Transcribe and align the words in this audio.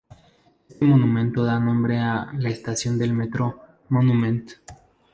Este 0.67 0.83
monumento 0.83 1.39
da 1.43 1.59
nombre 1.59 1.99
a 1.99 2.33
la 2.39 2.49
Estación 2.49 2.97
de 2.97 3.13
Metro 3.13 3.61
Monument. 3.89 4.49